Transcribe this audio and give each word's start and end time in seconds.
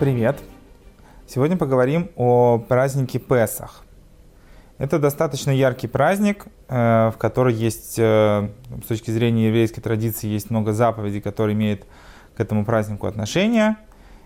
Привет! 0.00 0.38
Сегодня 1.26 1.58
поговорим 1.58 2.08
о 2.16 2.56
празднике 2.56 3.18
Песах. 3.18 3.84
Это 4.78 4.98
достаточно 4.98 5.50
яркий 5.50 5.88
праздник, 5.88 6.46
э, 6.68 7.10
в 7.14 7.18
который 7.18 7.52
есть, 7.52 7.98
э, 7.98 8.48
с 8.82 8.86
точки 8.86 9.10
зрения 9.10 9.48
еврейской 9.48 9.82
традиции, 9.82 10.26
есть 10.26 10.48
много 10.48 10.72
заповедей, 10.72 11.20
которые 11.20 11.54
имеют 11.54 11.84
к 12.34 12.40
этому 12.40 12.64
празднику 12.64 13.08
отношение. 13.08 13.76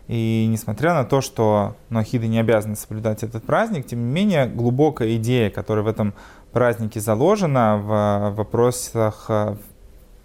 И 0.06 0.46
несмотря 0.48 0.94
на 0.94 1.02
то, 1.02 1.20
что 1.20 1.74
нохиды 1.90 2.28
не 2.28 2.38
обязаны 2.38 2.76
соблюдать 2.76 3.24
этот 3.24 3.42
праздник, 3.42 3.84
тем 3.84 3.98
не 3.98 4.12
менее 4.12 4.46
глубокая 4.46 5.16
идея, 5.16 5.50
которая 5.50 5.84
в 5.84 5.88
этом 5.88 6.14
празднике 6.52 7.00
заложена 7.00 7.78
в 7.78 8.36
вопросах 8.36 9.26
э, 9.28 9.56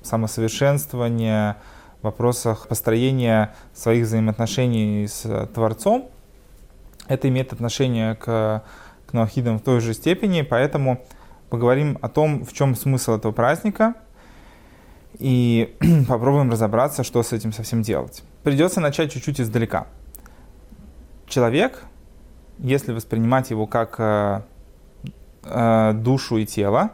самосовершенствования, 0.03 1.57
вопросах 2.03 2.67
построения 2.67 3.55
своих 3.73 4.05
взаимоотношений 4.05 5.07
с 5.07 5.47
Творцом, 5.53 6.09
это 7.07 7.27
имеет 7.27 7.53
отношение 7.53 8.15
к, 8.15 8.63
к 9.07 9.13
ноахидам 9.13 9.59
в 9.59 9.61
той 9.61 9.81
же 9.81 9.93
степени, 9.93 10.43
поэтому 10.43 11.03
поговорим 11.49 11.97
о 12.01 12.09
том, 12.09 12.45
в 12.45 12.53
чем 12.53 12.75
смысл 12.75 13.13
этого 13.13 13.31
праздника, 13.31 13.95
и 15.17 15.75
попробуем 16.07 16.51
разобраться, 16.51 17.03
что 17.03 17.23
с 17.23 17.33
этим 17.33 17.51
совсем 17.51 17.81
делать. 17.81 18.23
Придется 18.43 18.79
начать 18.79 19.11
чуть-чуть 19.11 19.41
издалека. 19.41 19.87
Человек, 21.27 21.83
если 22.59 22.93
воспринимать 22.93 23.49
его 23.49 23.67
как 23.67 23.95
э, 23.97 24.41
э, 25.43 25.93
душу 25.93 26.37
и 26.37 26.45
тело, 26.45 26.91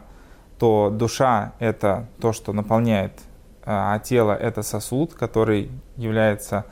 то 0.58 0.90
душа— 0.90 1.52
это 1.58 2.08
то, 2.20 2.32
что 2.32 2.52
наполняет, 2.52 3.12
э, 3.12 3.35
а 3.66 3.98
тело— 3.98 4.32
это 4.40 4.62
сосуд, 4.62 5.14
который 5.14 5.70
является 5.96 6.64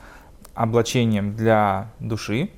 облачением 0.53 1.35
для 1.35 1.91
души. 1.99 2.49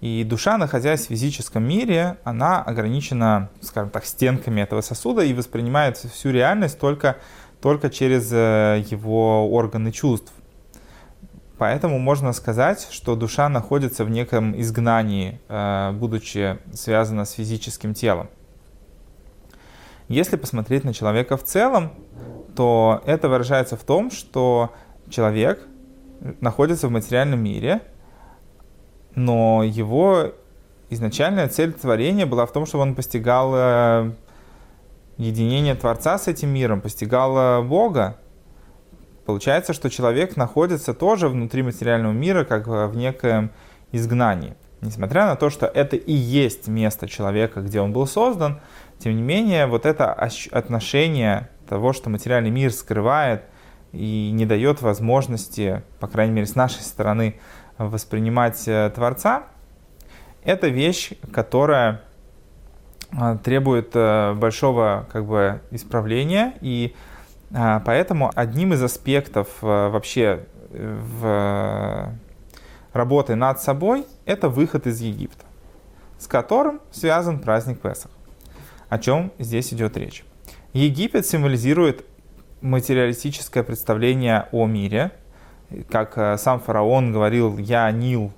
И 0.00 0.24
душа, 0.24 0.56
находясь 0.56 1.06
в 1.06 1.08
физическом 1.08 1.66
мире, 1.66 2.18
она 2.22 2.62
ограничена, 2.62 3.50
скажем 3.60 3.90
так, 3.90 4.04
стенками 4.04 4.60
этого 4.60 4.82
сосуда 4.82 5.22
и 5.22 5.34
воспринимает 5.34 5.96
всю 5.96 6.30
реальность 6.30 6.78
только, 6.78 7.16
только 7.60 7.90
через 7.90 8.30
э, 8.32 8.84
его 8.88 9.50
органы 9.50 9.90
чувств. 9.90 10.32
Поэтому 11.58 11.98
можно 11.98 12.32
сказать, 12.34 12.86
что 12.90 13.16
душа 13.16 13.48
находится 13.48 14.04
в 14.04 14.10
неком 14.10 14.58
изгнании, 14.60 15.40
э, 15.48 15.92
будучи 15.92 16.58
связана 16.72 17.24
с 17.24 17.32
физическим 17.32 17.94
телом. 17.94 18.28
Если 20.08 20.36
посмотреть 20.36 20.84
на 20.84 20.94
человека 20.94 21.36
в 21.36 21.42
целом, 21.42 21.92
то 22.54 23.02
это 23.06 23.28
выражается 23.28 23.76
в 23.76 23.82
том, 23.82 24.10
что 24.10 24.72
человек 25.10 25.66
находится 26.40 26.88
в 26.88 26.90
материальном 26.90 27.42
мире, 27.42 27.82
но 29.14 29.62
его 29.62 30.32
изначальная 30.90 31.48
цель 31.48 31.72
творения 31.72 32.26
была 32.26 32.46
в 32.46 32.52
том, 32.52 32.66
чтобы 32.66 32.82
он 32.82 32.94
постигал 32.94 33.52
э, 33.54 34.12
единение 35.16 35.74
Творца 35.74 36.18
с 36.18 36.28
этим 36.28 36.50
миром, 36.50 36.80
постигал 36.80 37.36
э, 37.36 37.62
Бога. 37.62 38.18
Получается, 39.24 39.72
что 39.72 39.90
человек 39.90 40.36
находится 40.36 40.94
тоже 40.94 41.28
внутри 41.28 41.62
материального 41.62 42.12
мира, 42.12 42.44
как 42.44 42.68
в 42.68 42.96
некоем 42.96 43.50
изгнании. 43.90 44.54
Несмотря 44.86 45.26
на 45.26 45.34
то, 45.34 45.50
что 45.50 45.66
это 45.66 45.96
и 45.96 46.12
есть 46.12 46.68
место 46.68 47.08
человека, 47.08 47.60
где 47.60 47.80
он 47.80 47.92
был 47.92 48.06
создан, 48.06 48.60
тем 49.00 49.16
не 49.16 49.22
менее, 49.22 49.66
вот 49.66 49.84
это 49.84 50.12
отношение 50.12 51.50
того, 51.68 51.92
что 51.92 52.08
материальный 52.08 52.50
мир 52.50 52.72
скрывает 52.72 53.42
и 53.90 54.30
не 54.32 54.46
дает 54.46 54.82
возможности, 54.82 55.82
по 55.98 56.06
крайней 56.06 56.34
мере, 56.34 56.46
с 56.46 56.54
нашей 56.54 56.82
стороны, 56.82 57.40
воспринимать 57.78 58.62
э, 58.68 58.90
Творца, 58.94 59.46
это 60.44 60.68
вещь, 60.68 61.12
которая 61.32 62.02
э, 63.10 63.38
требует 63.42 63.90
э, 63.94 64.34
большого 64.34 65.08
как 65.10 65.26
бы, 65.26 65.60
исправления, 65.72 66.54
и 66.60 66.94
поэтому 67.50 68.32
одним 68.34 68.72
из 68.72 68.82
аспектов 68.82 69.48
вообще 69.60 70.46
в 70.70 72.12
работы 72.96 73.34
над 73.34 73.60
собой 73.60 74.06
это 74.24 74.48
выход 74.48 74.86
из 74.86 75.00
Египта, 75.00 75.44
с 76.18 76.26
которым 76.26 76.80
связан 76.90 77.38
праздник 77.38 77.80
Песах. 77.80 78.10
О 78.88 78.98
чем 78.98 79.32
здесь 79.38 79.72
идет 79.72 79.96
речь? 79.96 80.24
Египет 80.72 81.26
символизирует 81.26 82.04
материалистическое 82.60 83.62
представление 83.62 84.48
о 84.52 84.66
мире, 84.66 85.12
как 85.90 86.16
э, 86.16 86.36
сам 86.38 86.60
фараон 86.60 87.12
говорил, 87.12 87.58
я 87.58 87.90
Нил, 87.90 88.32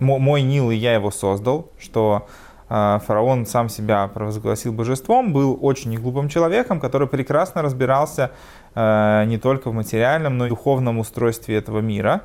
мой 0.00 0.42
Нил 0.42 0.70
и 0.70 0.76
я 0.76 0.94
его 0.94 1.10
создал, 1.10 1.70
что 1.78 2.26
э, 2.68 2.98
фараон 3.06 3.46
сам 3.46 3.68
себя 3.68 4.06
провозгласил 4.08 4.72
божеством, 4.72 5.32
был 5.32 5.58
очень 5.60 5.90
неглупым 5.90 6.28
человеком, 6.28 6.80
который 6.80 7.06
прекрасно 7.06 7.62
разбирался 7.62 8.32
э, 8.74 9.24
не 9.26 9.38
только 9.38 9.70
в 9.70 9.74
материальном, 9.74 10.38
но 10.38 10.46
и 10.46 10.48
духовном 10.48 10.98
устройстве 10.98 11.56
этого 11.56 11.80
мира. 11.80 12.22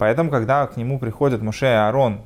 Поэтому, 0.00 0.30
когда 0.30 0.66
к 0.66 0.78
нему 0.78 0.98
приходят 0.98 1.42
Муше 1.42 1.66
и 1.66 1.68
Аарон 1.68 2.22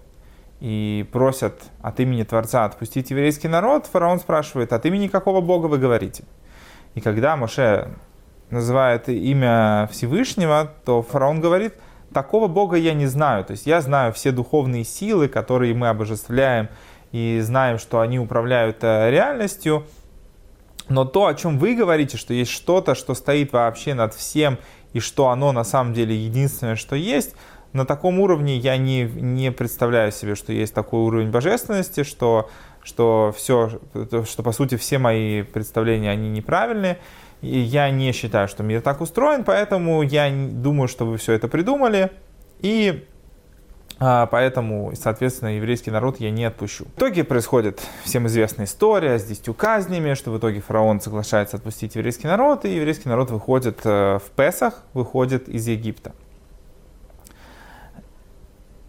и 0.60 1.04
просят 1.10 1.60
от 1.82 1.98
имени 1.98 2.22
Творца 2.22 2.64
отпустить 2.64 3.10
еврейский 3.10 3.48
народ, 3.48 3.86
фараон 3.86 4.20
спрашивает, 4.20 4.72
от 4.72 4.86
имени 4.86 5.08
какого 5.08 5.40
Бога 5.40 5.66
вы 5.66 5.78
говорите? 5.78 6.22
И 6.94 7.00
когда 7.00 7.36
Моше 7.36 7.88
называет 8.48 9.08
имя 9.08 9.88
Всевышнего, 9.90 10.72
то 10.84 11.02
фараон 11.02 11.40
говорит, 11.40 11.74
такого 12.12 12.46
Бога 12.46 12.76
я 12.76 12.94
не 12.94 13.06
знаю. 13.06 13.44
То 13.44 13.50
есть 13.50 13.66
я 13.66 13.80
знаю 13.80 14.12
все 14.12 14.30
духовные 14.30 14.84
силы, 14.84 15.26
которые 15.26 15.74
мы 15.74 15.88
обожествляем 15.88 16.68
и 17.10 17.40
знаем, 17.42 17.80
что 17.80 17.98
они 17.98 18.20
управляют 18.20 18.84
э, 18.84 19.10
реальностью. 19.10 19.84
Но 20.88 21.04
то, 21.04 21.26
о 21.26 21.34
чем 21.34 21.58
вы 21.58 21.74
говорите, 21.74 22.18
что 22.18 22.34
есть 22.34 22.52
что-то, 22.52 22.94
что 22.94 23.14
стоит 23.14 23.52
вообще 23.52 23.94
над 23.94 24.14
всем, 24.14 24.58
и 24.94 25.00
что 25.00 25.28
оно 25.28 25.52
на 25.52 25.64
самом 25.64 25.92
деле 25.92 26.16
единственное, 26.16 26.76
что 26.76 26.96
есть, 26.96 27.34
на 27.74 27.84
таком 27.84 28.20
уровне 28.20 28.56
я 28.56 28.76
не, 28.76 29.02
не 29.02 29.50
представляю 29.50 30.12
себе, 30.12 30.36
что 30.36 30.52
есть 30.52 30.72
такой 30.72 31.00
уровень 31.00 31.30
божественности, 31.30 32.04
что, 32.04 32.48
что 32.82 33.34
все, 33.36 33.80
что 34.24 34.42
по 34.42 34.52
сути 34.52 34.76
все 34.76 34.98
мои 34.98 35.42
представления, 35.42 36.10
они 36.10 36.30
неправильные. 36.30 36.98
И 37.42 37.58
я 37.58 37.90
не 37.90 38.12
считаю, 38.12 38.46
что 38.46 38.62
мир 38.62 38.80
так 38.80 39.00
устроен, 39.00 39.42
поэтому 39.42 40.02
я 40.02 40.30
думаю, 40.32 40.86
что 40.86 41.04
вы 41.04 41.18
все 41.18 41.32
это 41.32 41.48
придумали. 41.48 42.12
И 42.60 43.06
а, 43.98 44.26
Поэтому, 44.26 44.92
соответственно, 44.94 45.56
еврейский 45.56 45.90
народ 45.90 46.20
я 46.20 46.30
не 46.30 46.44
отпущу. 46.44 46.84
В 46.84 46.98
итоге 46.98 47.24
происходит 47.24 47.80
всем 48.04 48.28
известная 48.28 48.66
история 48.66 49.18
с 49.18 49.24
десятью 49.24 49.52
казнями, 49.52 50.14
что 50.14 50.30
в 50.30 50.38
итоге 50.38 50.60
фараон 50.60 51.00
соглашается 51.00 51.56
отпустить 51.56 51.96
еврейский 51.96 52.28
народ, 52.28 52.64
и 52.64 52.74
еврейский 52.74 53.08
народ 53.08 53.30
выходит 53.30 53.80
э, 53.84 54.18
в 54.18 54.30
Песах, 54.36 54.82
выходит 54.94 55.48
из 55.48 55.66
Египта 55.66 56.12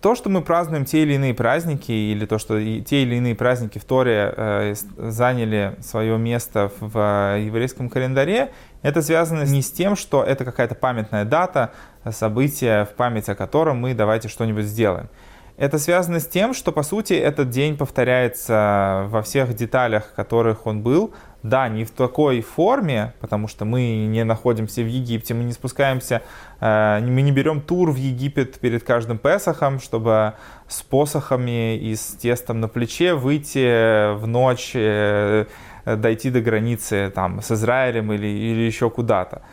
то, 0.06 0.14
что 0.14 0.30
мы 0.30 0.44
празднуем 0.44 0.86
те 0.86 1.02
или 1.02 1.14
иные 1.16 1.34
праздники, 1.34 1.92
или 1.92 2.28
то, 2.28 2.38
что 2.38 2.60
те 2.60 3.02
или 3.02 3.16
иные 3.16 3.34
праздники 3.34 3.80
в 3.80 3.86
Торе 3.86 4.32
э, 4.38 4.76
заняли 4.98 5.78
свое 5.82 6.16
место 6.20 6.72
в 6.80 6.96
э, 6.96 7.42
еврейском 7.48 7.90
календаре, 7.90 8.52
это 8.84 9.02
связано 9.02 9.46
не 9.46 9.64
с 9.64 9.72
тем, 9.72 9.96
что 9.96 10.24
это 10.24 10.46
какая-то 10.46 10.76
памятная 10.76 11.26
дата, 11.26 11.72
событие, 12.12 12.86
в 12.86 12.90
память 12.90 13.30
о 13.30 13.36
котором 13.36 13.78
мы 13.78 13.96
давайте 13.96 14.28
что-нибудь 14.28 14.66
сделаем. 14.66 15.10
Это 15.58 15.80
связано 15.80 16.20
с 16.20 16.28
тем, 16.28 16.54
что, 16.54 16.72
по 16.72 16.84
сути, 16.84 17.14
этот 17.14 17.50
день 17.50 17.76
повторяется 17.76 19.06
во 19.08 19.24
всех 19.24 19.56
деталях, 19.56 20.06
в 20.06 20.14
которых 20.14 20.68
он 20.68 20.84
был. 20.84 21.16
Да, 21.46 21.70
не 21.70 21.84
в 21.86 21.92
такой 21.92 22.42
форме, 22.42 23.14
потому 23.20 23.48
что 23.48 23.66
мы 23.66 24.08
не 24.08 24.24
находимся 24.24 24.82
в 24.82 24.88
Египте, 24.88 25.36
мы 25.36 25.44
не 25.44 25.54
спускаемся, 25.54 26.24
э, 26.60 27.00
мы 27.02 27.22
не 27.22 27.32
берем 27.32 27.62
тур 27.62 27.92
в 27.92 27.98
Египет 27.98 28.60
перед 28.60 28.84
каждым 28.84 29.20
Песохом, 29.20 29.80
чтобы 29.80 30.34
с 30.68 30.82
посохами 30.82 31.78
и 31.78 31.96
с 31.96 32.16
тестом 32.20 32.62
на 32.62 32.68
плече 32.68 33.14
выйти 33.14 34.16
в 34.16 34.26
ночь, 34.26 34.72
э, 34.74 35.46
дойти 35.86 36.32
до 36.32 36.42
границы 36.42 37.12
там, 37.14 37.44
с 37.44 37.52
Израилем 37.52 38.12
или, 38.12 38.26
или 38.26 38.62
еще 38.62 38.90
куда-то. 38.90 39.44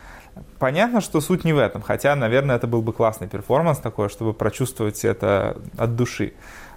Понятно, 0.57 0.99
что 0.99 1.21
суть 1.21 1.43
не 1.43 1.53
в 1.53 1.59
этом, 1.59 1.83
хотя, 1.83 2.15
наверное, 2.15 2.55
это 2.55 2.65
был 2.65 2.81
бы 2.81 2.91
классный 2.91 3.27
перформанс 3.27 3.77
такой, 3.77 4.09
чтобы 4.09 4.33
прочувствовать 4.33 5.05
это 5.05 5.57
от 5.77 5.95
души. 5.95 6.33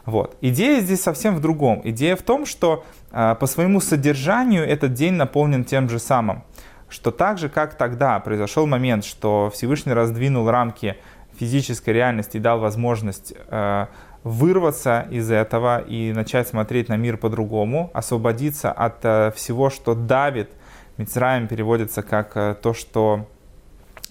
Вот. 0.07 0.37
Идея 0.41 0.81
здесь 0.81 1.03
совсем 1.03 1.35
в 1.35 1.41
другом. 1.41 1.81
Идея 1.85 2.15
в 2.15 2.23
том, 2.23 2.47
что 2.47 2.85
э, 3.06 3.06
по 3.41 3.47
своему 3.47 3.81
содержанию 3.81 4.69
этот 4.69 4.93
день 4.93 5.15
наполнен 5.15 5.65
тем 5.65 5.89
же 5.89 5.99
самым. 5.99 6.45
Что 6.89 7.11
так 7.11 7.39
же, 7.39 7.49
как 7.49 7.75
тогда 7.75 8.21
произошел 8.21 8.67
момент, 8.67 9.05
что 9.05 9.51
Всевышний 9.55 9.95
раздвинул 9.95 10.51
рамки 10.51 10.97
физической 11.39 11.91
реальности 11.91 12.37
и 12.37 12.41
дал 12.41 12.59
возможность 12.61 13.35
э, 13.49 13.87
вырваться 14.25 15.07
из 15.11 15.31
этого 15.31 15.81
и 15.81 16.13
начать 16.13 16.49
смотреть 16.49 16.89
на 16.89 16.97
мир 16.97 17.17
по-другому, 17.17 17.91
освободиться 17.95 18.73
от 18.73 19.05
э, 19.05 19.33
всего, 19.35 19.71
что 19.71 19.95
давит. 19.95 20.51
Мицраем 20.97 21.47
переводится 21.47 22.03
как 22.03 22.37
э, 22.37 22.57
то, 22.61 22.73
что 22.73 23.29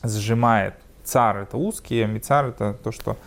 сжимает. 0.04 0.76
Цар 1.04 1.38
это 1.38 1.58
узкие, 1.58 2.08
мицар 2.08 2.48
это 2.48 2.74
то, 2.74 2.92
что 2.92 3.18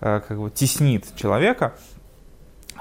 как 0.00 0.40
бы 0.40 0.50
теснит 0.50 1.14
человека, 1.14 1.74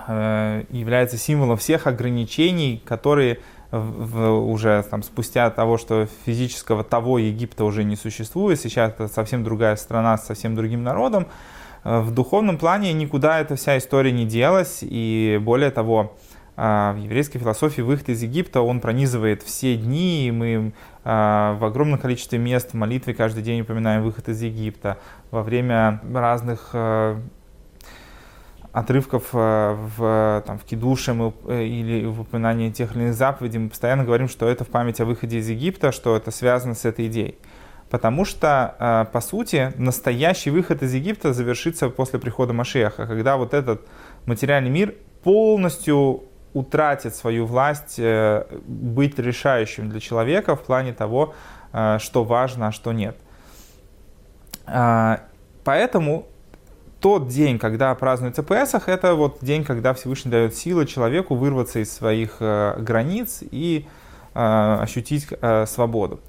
является 0.07 1.17
символом 1.17 1.57
всех 1.57 1.87
ограничений, 1.87 2.81
которые 2.85 3.39
в, 3.71 4.29
уже 4.49 4.83
там, 4.89 5.03
спустя 5.03 5.49
того, 5.51 5.77
что 5.77 6.07
физического 6.25 6.83
того 6.83 7.19
Египта 7.19 7.65
уже 7.65 7.83
не 7.83 7.95
существует, 7.95 8.59
сейчас 8.59 8.91
это 8.91 9.07
совсем 9.07 9.43
другая 9.43 9.75
страна 9.75 10.17
с 10.17 10.25
совсем 10.25 10.55
другим 10.55 10.83
народом, 10.83 11.27
в 11.83 12.11
духовном 12.11 12.57
плане 12.57 12.91
никуда 12.93 13.39
эта 13.39 13.55
вся 13.55 13.77
история 13.77 14.11
не 14.11 14.25
делась, 14.25 14.79
и 14.81 15.39
более 15.41 15.71
того, 15.71 16.17
а, 16.57 16.93
в 16.93 16.97
еврейской 16.97 17.39
философии 17.39 17.81
выход 17.81 18.09
из 18.09 18.21
Египта, 18.21 18.61
он 18.61 18.81
пронизывает 18.81 19.43
все 19.43 19.77
дни, 19.77 20.27
и 20.27 20.31
мы 20.31 20.73
в 21.05 21.65
огромном 21.65 21.97
количестве 21.97 22.37
мест 22.37 22.71
в 22.71 22.73
молитве 22.75 23.13
каждый 23.13 23.41
день 23.41 23.61
упоминаем 23.61 24.03
выход 24.03 24.27
из 24.29 24.41
Египта. 24.41 24.97
Во 25.31 25.41
время 25.41 26.01
разных 26.13 26.71
отрывков 28.71 29.33
в, 29.33 30.43
там, 30.45 30.59
в 30.59 30.63
Кидуше 30.63 31.13
мы, 31.13 31.33
э, 31.47 31.63
или 31.63 32.05
в 32.05 32.21
упоминании 32.21 32.69
тех 32.69 32.95
или 32.95 33.03
иных 33.03 33.15
заповедей 33.15 33.59
мы 33.59 33.69
постоянно 33.69 34.03
говорим, 34.03 34.27
что 34.27 34.47
это 34.47 34.63
в 34.63 34.67
память 34.67 35.01
о 35.01 35.05
выходе 35.05 35.37
из 35.37 35.49
Египта, 35.49 35.91
что 35.91 36.15
это 36.15 36.31
связано 36.31 36.75
с 36.75 36.85
этой 36.85 37.07
идеей. 37.07 37.37
Потому 37.89 38.23
что, 38.23 39.07
по 39.11 39.19
сути, 39.19 39.73
настоящий 39.75 40.51
выход 40.51 40.83
из 40.83 40.93
Египта 40.93 41.33
завершится 41.33 41.89
после 41.89 42.19
прихода 42.19 42.53
Машеха, 42.53 43.07
когда 43.07 43.35
вот 43.35 43.55
этот 43.55 43.81
материальный 44.27 44.69
мир 44.69 44.93
полностью 45.23 46.29
утратит 46.53 47.15
свою 47.15 47.45
власть 47.45 47.99
э, 47.99 48.45
быть 48.65 49.19
решающим 49.19 49.89
для 49.89 49.99
человека 49.99 50.55
в 50.55 50.63
плане 50.63 50.93
того, 50.93 51.33
э, 51.73 51.97
что 51.99 52.23
важно, 52.23 52.67
а 52.67 52.71
что 52.71 52.91
нет. 52.91 53.15
А, 54.65 55.21
поэтому 55.63 56.27
тот 56.99 57.27
день, 57.27 57.59
когда 57.59 57.93
празднуется 57.95 58.43
Песах, 58.43 58.89
это 58.89 59.15
вот 59.15 59.39
день, 59.41 59.63
когда 59.63 59.93
Всевышний 59.93 60.31
дает 60.31 60.55
силы 60.55 60.85
человеку 60.85 61.35
вырваться 61.35 61.79
из 61.79 61.91
своих 61.91 62.37
э, 62.39 62.75
границ 62.79 63.43
и 63.51 63.87
ощутить 64.31 65.27
свободу. 65.65 66.19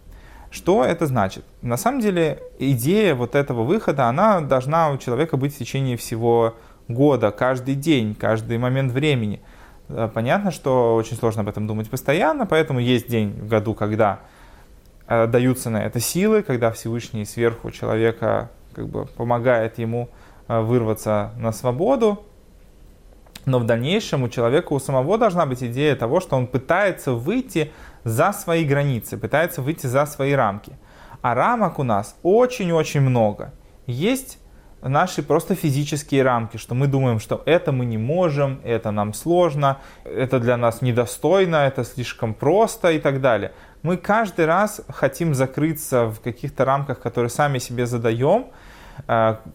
Что 0.50 0.84
это 0.84 1.06
значит? 1.06 1.44
На 1.61 1.76
самом 1.76 2.00
деле 2.00 2.43
идея 2.58 3.14
вот 3.14 3.34
этого 3.34 3.62
выхода, 3.62 4.06
она 4.08 4.40
должна 4.40 4.90
у 4.90 4.96
человека 4.96 5.37
быть 5.37 5.55
в 5.55 5.58
течение 5.58 5.99
всего 5.99 6.55
года, 6.88 7.31
каждый 7.31 7.75
день, 7.75 8.14
каждый 8.14 8.56
момент 8.56 8.90
времени– 8.90 9.40
Э, 9.90 10.08
понятно, 10.12 10.50
что 10.50 10.94
очень 10.94 11.17
сложно 11.17 11.43
об 11.43 11.49
этом 11.49 11.67
думать 11.67 11.90
постоянно, 11.90 12.46
поэтому 12.46 12.81
есть 12.81 13.08
день 13.08 13.32
в 13.32 13.49
году, 13.49 13.75
когда 13.75 14.20
э, 15.06 15.26
даются 15.26 15.70
на 15.70 15.84
это 15.84 16.00
силы, 16.00 16.43
когда 16.43 16.70
Всевышний 16.70 17.25
сверху 17.25 17.70
человека 17.70 18.50
как 18.75 18.88
бы 18.88 19.06
помогает 19.06 19.78
ему 19.78 20.08
э, 20.08 20.19
вырваться 20.58 21.31
на 21.37 21.52
свободу. 21.52 22.25
Но 23.47 23.58
в 23.58 23.64
дальнейшем 23.64 24.25
у 24.25 24.29
человека 24.29 24.73
у 24.73 24.81
самого 24.81 25.17
должна 25.17 25.47
быть 25.47 25.62
идея 25.62 25.97
того, 25.97 26.20
что 26.20 26.37
он 26.37 26.47
пытается 26.47 27.12
выйти 27.12 27.73
за 28.05 28.32
свои 28.32 28.64
границы, 28.64 29.17
пытается 29.17 29.62
выйти 29.62 29.87
за 29.87 30.06
свои 30.06 30.32
рамки. 30.32 30.73
А 31.23 31.35
рамок 31.35 31.79
у 31.79 31.82
нас 31.82 32.17
очень-очень 32.23 33.00
много. 33.00 33.52
Есть 33.87 34.38
наши 34.82 35.23
просто 35.23 35.55
физические 35.55 36.23
рамки, 36.23 36.56
что 36.56 36.75
мы 36.75 36.87
думаем, 36.87 37.20
что 37.20 37.43
это 37.46 37.73
мы 37.73 37.85
не 37.85 37.99
можем, 37.99 38.61
это 38.64 38.91
нам 38.91 39.14
сложно, 39.14 39.79
это 40.05 40.41
для 40.41 40.56
нас 40.56 40.82
недостойно, 40.82 41.56
это 41.56 41.85
слишком 41.85 42.35
просто 42.35 42.91
и 42.93 42.99
так 42.99 43.20
далее. 43.20 43.53
Мы 43.82 43.96
каждый 43.96 44.46
раз 44.46 44.82
хотим 44.88 45.35
закрыться 45.35 46.06
в 46.06 46.20
каких-то 46.20 46.64
рамках, 46.64 47.00
которые 47.00 47.31
сами 47.31 47.58
себе 47.58 47.87
задаем, 47.87 48.46
э, 48.46 48.69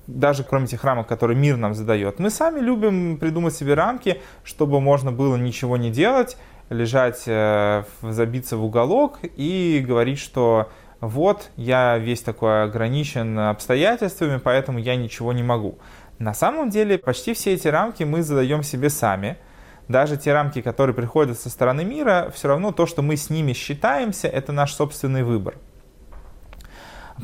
даже 0.07 0.43
кроме 0.43 0.67
тех 0.67 0.83
рамок, 0.83 1.07
которые 1.07 1.37
мир 1.37 1.57
нам 1.57 1.73
задает. 1.73 2.19
Мы 2.19 2.29
сами 2.29 2.59
любим 2.59 3.17
придумать 3.17 3.53
себе 3.53 3.73
рамки, 3.73 4.21
чтобы 4.43 4.81
можно 4.81 5.11
было 5.11 5.35
ничего 5.35 5.77
не 5.77 5.91
делать, 5.91 6.37
лежать, 6.69 7.23
э, 7.27 7.83
забиться 8.01 8.57
в 8.57 8.63
уголок 8.63 9.19
и 9.35 9.83
говорить, 9.85 10.19
что 10.19 10.69
вот 11.01 11.51
я 11.55 11.97
весь 11.97 12.21
такой 12.21 12.63
ограничен 12.63 13.37
обстоятельствами, 13.37 14.39
поэтому 14.43 14.79
я 14.79 14.95
ничего 14.95 15.33
не 15.33 15.43
могу. 15.43 15.77
На 16.19 16.33
самом 16.33 16.69
деле 16.69 16.97
почти 16.97 17.33
все 17.33 17.53
эти 17.53 17.67
рамки 17.67 18.03
мы 18.03 18.23
задаем 18.23 18.63
себе 18.63 18.89
сами. 18.89 19.37
Даже 19.87 20.17
те 20.17 20.33
рамки, 20.33 20.61
которые 20.61 20.95
приходят 20.95 21.39
со 21.39 21.49
стороны 21.49 21.83
мира, 21.83 22.31
все 22.33 22.47
равно 22.47 22.71
то, 22.71 22.85
что 22.85 23.01
мы 23.01 23.17
с 23.17 23.29
ними 23.29 23.53
считаемся, 23.53 24.27
это 24.27 24.51
наш 24.51 24.73
собственный 24.73 25.23
выбор. 25.23 25.55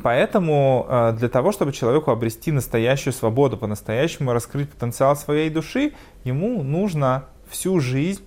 Поэтому 0.04 0.86
э, 0.88 1.16
для 1.18 1.28
того, 1.28 1.52
чтобы 1.52 1.74
человеку 1.74 2.12
обрести 2.12 2.52
настоящую 2.52 3.14
свободу, 3.14 3.58
по-настоящему 3.58 4.32
раскрыть 4.32 4.70
потенциал 4.70 5.16
своей 5.16 5.50
души, 5.50 5.94
ему 6.24 6.64
нужно 6.64 7.26
всю 7.50 7.80
жизнь 7.80 8.24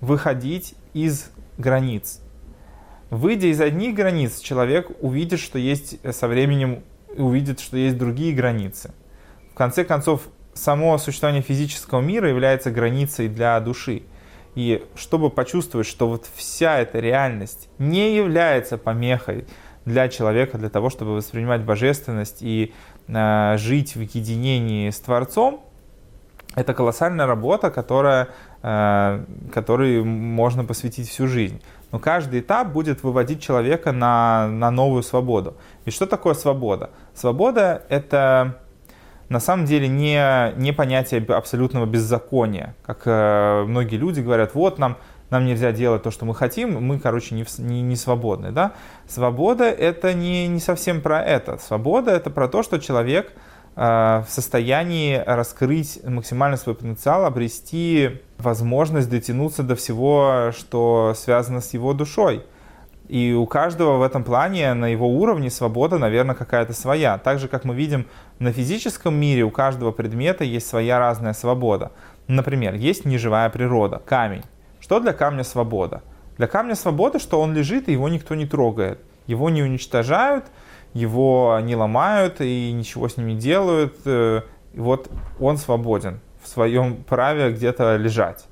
выходить 0.00 0.74
из 0.94 1.30
границ. 1.58 2.20
Выйдя 3.10 3.48
из 3.48 3.60
одних 3.60 3.94
границ, 3.94 4.40
человек 4.40 4.90
увидит, 5.00 5.38
что 5.38 5.58
есть 5.58 5.98
э, 6.02 6.12
со 6.12 6.28
временем, 6.28 6.82
увидит, 7.14 7.60
что 7.60 7.76
есть 7.76 7.98
другие 7.98 8.34
границы. 8.34 8.94
В 9.52 9.54
конце 9.54 9.84
концов, 9.84 10.22
само 10.54 10.96
существование 10.96 11.42
физического 11.42 12.00
мира 12.00 12.28
является 12.28 12.70
границей 12.70 13.28
для 13.28 13.60
души. 13.60 14.04
И 14.54 14.82
чтобы 14.94 15.28
почувствовать, 15.28 15.86
что 15.86 16.08
вот 16.08 16.26
вся 16.34 16.78
эта 16.78 17.00
реальность 17.00 17.68
не 17.78 18.16
является 18.16 18.78
помехой 18.78 19.46
для 19.84 20.08
человека, 20.08 20.58
для 20.58 20.68
того, 20.68 20.90
чтобы 20.90 21.14
воспринимать 21.14 21.62
божественность 21.62 22.38
и 22.40 22.72
э, 23.08 23.56
жить 23.58 23.96
в 23.96 24.00
единении 24.00 24.90
с 24.90 24.98
Творцом, 25.00 25.64
это 26.54 26.74
колоссальная 26.74 27.26
работа, 27.26 27.70
которая, 27.70 28.28
э, 28.62 29.24
которой 29.52 30.02
можно 30.04 30.64
посвятить 30.64 31.08
всю 31.08 31.26
жизнь 31.26 31.62
но 31.92 31.98
каждый 31.98 32.40
этап 32.40 32.68
будет 32.68 33.04
выводить 33.04 33.42
человека 33.42 33.92
на, 33.92 34.48
на 34.48 34.70
новую 34.70 35.02
свободу. 35.02 35.54
И 35.84 35.90
что 35.90 36.06
такое 36.06 36.34
свобода? 36.34 36.90
Свобода— 37.14 37.82
это 37.90 38.58
на 39.28 39.40
самом 39.40 39.66
деле 39.66 39.88
не, 39.88 40.52
не 40.56 40.72
понятие 40.72 41.22
абсолютного 41.22 41.86
беззакония, 41.86 42.74
как 42.84 43.02
э, 43.04 43.64
многие 43.68 43.96
люди 43.96 44.20
говорят, 44.20 44.54
вот 44.54 44.78
нам, 44.78 44.96
нам 45.32 45.46
нельзя 45.46 45.72
делать 45.72 46.02
то, 46.02 46.10
что 46.10 46.26
мы 46.26 46.34
хотим, 46.34 46.80
мы, 46.84 47.00
короче, 47.00 47.34
не, 47.34 47.44
не, 47.58 47.80
не 47.80 47.96
свободны. 47.96 48.52
Да? 48.52 48.74
Свобода— 49.08 49.64
это 49.64 50.12
не, 50.12 50.46
не 50.46 50.60
совсем 50.60 51.00
про 51.00 51.24
это. 51.24 51.56
Свобода— 51.56 52.10
это 52.12 52.28
про 52.30 52.48
то, 52.48 52.62
что 52.62 52.78
человек 52.78 53.32
э, 53.74 53.80
в 53.80 54.26
состоянии 54.28 55.22
раскрыть 55.26 56.00
максимально 56.04 56.58
свой 56.58 56.74
потенциал, 56.74 57.24
обрести 57.24 58.20
возможность 58.36 59.08
дотянуться 59.08 59.62
до 59.62 59.74
всего, 59.74 60.50
что 60.54 61.14
связано 61.16 61.62
с 61.62 61.72
его 61.72 61.94
душой. 61.94 62.44
И 63.08 63.32
у 63.32 63.46
каждого 63.46 63.96
в 63.96 64.02
этом 64.02 64.24
плане 64.24 64.74
на 64.74 64.86
его 64.86 65.08
уровне 65.08 65.50
свобода, 65.50 65.98
наверное, 65.98 66.34
какая-то 66.34 66.74
своя. 66.74 67.16
Так 67.16 67.38
же, 67.38 67.48
как 67.48 67.64
мы 67.64 67.74
видим 67.74 68.06
на 68.38 68.52
физическом 68.52 69.14
мире, 69.14 69.44
у 69.44 69.50
каждого 69.50 69.92
предмета 69.92 70.44
есть 70.44 70.66
своя 70.66 70.98
разная 70.98 71.32
свобода. 71.32 71.92
Например, 72.28 72.74
есть 72.74 73.06
неживая 73.06 73.48
природа, 73.48 74.00
камень. 74.04 74.42
Что 74.92 75.00
для 75.00 75.14
камня 75.14 75.42
свобода? 75.42 76.02
Для 76.36 76.46
камня 76.46 76.74
свобода, 76.74 77.18
что 77.18 77.40
он 77.40 77.54
лежит 77.54 77.88
и 77.88 77.92
его 77.92 78.10
никто 78.10 78.34
не 78.34 78.44
трогает. 78.44 79.00
Его 79.26 79.48
не 79.48 79.62
уничтожают, 79.62 80.44
его 80.92 81.58
не 81.62 81.74
ломают 81.74 82.42
и 82.42 82.70
ничего 82.72 83.08
с 83.08 83.16
ним 83.16 83.28
не 83.28 83.36
делают. 83.36 83.94
Э, 84.04 84.42
и 84.74 84.80
вот 84.80 85.10
он 85.40 85.56
свободен 85.56 86.20
в 86.42 86.48
своем 86.48 87.04
праве 87.04 87.52
где-то 87.52 87.96
лежать. 87.96 88.44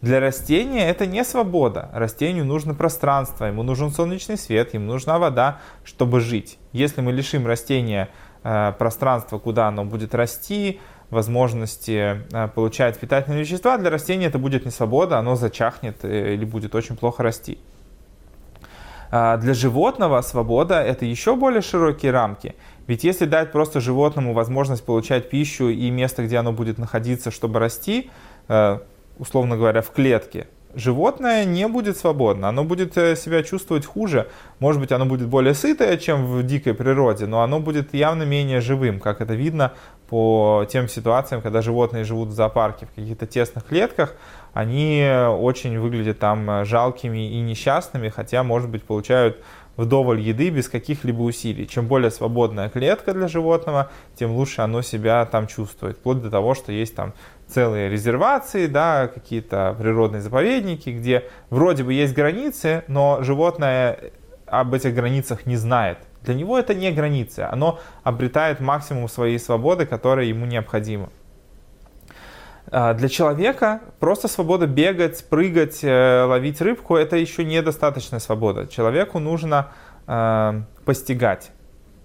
Для 0.00 0.20
растения 0.20 0.88
это 0.88 1.04
не 1.04 1.22
свобода. 1.22 1.90
Растению 1.92 2.46
нужно 2.46 2.72
пространство, 2.72 3.44
ему 3.44 3.62
нужен 3.62 3.90
солнечный 3.90 4.38
свет, 4.38 4.72
ему 4.72 4.86
нужна 4.86 5.18
вода, 5.18 5.60
чтобы 5.84 6.20
жить. 6.20 6.58
Если 6.72 7.02
мы 7.02 7.12
лишим 7.12 7.46
растения 7.46 8.08
э, 8.42 8.72
пространства, 8.78 9.38
куда 9.38 9.68
оно 9.68 9.84
будет 9.84 10.14
расти, 10.14 10.80
возможности 11.10 12.22
э, 12.32 12.48
получать 12.48 12.98
питательные 12.98 13.40
вещества, 13.40 13.78
для 13.78 13.90
растения 13.90 14.26
это 14.26 14.38
будет 14.38 14.64
не 14.64 14.70
свобода, 14.70 15.18
оно 15.18 15.36
зачахнет 15.36 16.04
э, 16.04 16.34
или 16.34 16.44
будет 16.44 16.74
очень 16.74 16.96
плохо 16.96 17.22
расти. 17.22 17.58
А 19.10 19.36
для 19.36 19.54
животного 19.54 20.20
свобода– 20.22 20.82
это 20.82 21.04
еще 21.04 21.36
более 21.36 21.62
широкие 21.62 22.10
рамки. 22.10 22.54
Ведь 22.86 23.04
если 23.04 23.26
дать 23.26 23.52
просто 23.52 23.80
животному 23.80 24.32
возможность 24.32 24.84
получать 24.84 25.30
пищу 25.30 25.68
и 25.68 25.90
место, 25.90 26.24
где 26.24 26.38
оно 26.38 26.52
будет 26.52 26.78
находиться, 26.78 27.30
чтобы 27.30 27.60
расти, 27.60 28.10
э, 28.48 28.78
условно 29.18 29.56
говоря, 29.56 29.82
в 29.82 29.90
клетке, 29.90 30.48
животное 30.76 31.44
не 31.44 31.66
будет 31.68 31.96
свободно, 31.96 32.48
оно 32.48 32.64
будет 32.64 32.96
э, 32.96 33.16
себя 33.16 33.42
чувствовать 33.42 33.86
хуже. 33.86 34.28
Может 34.58 34.80
быть, 34.80 34.92
оно 34.92 35.06
будет 35.06 35.28
более 35.28 35.54
сытое, 35.54 35.96
чем 35.96 36.26
в 36.26 36.42
дикой 36.42 36.74
природе, 36.74 37.26
но 37.26 37.42
оно 37.42 37.60
будет 37.60 37.94
явно 37.94 38.24
менее 38.24 38.60
живым, 38.60 39.00
как 39.00 39.20
это 39.20 39.34
видно 39.34 39.72
по 40.08 40.66
тем 40.70 40.88
ситуациям, 40.88 41.42
когда 41.42 41.62
животные 41.62 42.04
живут 42.04 42.28
в 42.28 42.32
зоопарке 42.32 42.86
в 42.86 42.90
каких-то 42.94 43.26
тесных 43.26 43.64
клетках, 43.64 44.14
они 44.52 45.08
очень 45.38 45.78
выглядят 45.78 46.18
там 46.18 46.64
жалкими 46.64 47.30
и 47.32 47.40
несчастными, 47.40 48.10
хотя, 48.10 48.42
может 48.42 48.68
быть, 48.68 48.84
получают 48.84 49.42
вдоволь 49.76 50.20
еды 50.20 50.50
без 50.50 50.68
каких-либо 50.68 51.22
усилий. 51.22 51.66
Чем 51.66 51.86
более 51.86 52.10
свободная 52.10 52.68
клетка 52.68 53.12
для 53.12 53.28
животного, 53.28 53.90
тем 54.14 54.32
лучше 54.32 54.62
оно 54.62 54.82
себя 54.82 55.24
там 55.26 55.46
чувствует. 55.46 55.96
Вплоть 55.96 56.22
до 56.22 56.30
того, 56.30 56.54
что 56.54 56.72
есть 56.72 56.94
там 56.94 57.12
целые 57.48 57.88
резервации, 57.88 58.66
да, 58.66 59.08
какие-то 59.08 59.76
природные 59.78 60.20
заповедники, 60.22 60.90
где 60.90 61.24
вроде 61.50 61.84
бы 61.84 61.92
есть 61.92 62.14
границы, 62.14 62.84
но 62.88 63.18
животное 63.22 64.12
об 64.46 64.74
этих 64.74 64.94
границах 64.94 65.46
не 65.46 65.56
знает. 65.56 65.98
Для 66.22 66.34
него 66.34 66.58
это 66.58 66.74
не 66.74 66.90
границы, 66.90 67.40
оно 67.40 67.78
обретает 68.02 68.60
максимум 68.60 69.08
своей 69.08 69.38
свободы, 69.38 69.84
которая 69.84 70.26
ему 70.26 70.46
необходима. 70.46 71.10
А, 72.70 72.94
для 72.94 73.08
человека 73.08 73.82
просто 74.00 74.26
свобода 74.26 74.66
бегать, 74.66 75.24
прыгать, 75.28 75.80
э, 75.82 76.24
ловить 76.24 76.60
рыбку– 76.60 76.96
это 76.96 77.16
еще 77.16 77.44
недостаточная 77.44 78.20
свобода. 78.20 78.66
Человеку 78.66 79.18
нужно 79.18 79.72
э, 80.06 80.62
постигать. 80.84 81.50